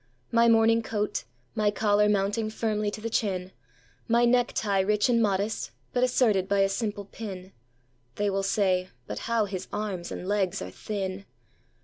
My 0.31 0.47
morning 0.47 0.81
coat, 0.81 1.25
my 1.53 1.69
collar 1.69 2.09
mounting 2.09 2.49
firmly 2.49 2.89
to 2.89 2.99
the 3.01 3.07
chin, 3.11 3.51
My 4.07 4.25
necktie 4.25 4.79
rich 4.79 5.09
and 5.09 5.21
modest, 5.21 5.69
but 5.93 6.03
asserted 6.03 6.47
by 6.49 6.61
a 6.61 6.69
simple 6.69 7.05
pin—(They 7.05 8.31
will 8.31 8.41
say: 8.41 8.89
"But 9.05 9.19
how 9.29 9.45
his 9.45 9.67
arms 9.71 10.11
and 10.11 10.27
legs 10.27 10.59
are 10.59 10.71
thin!") 10.71 11.25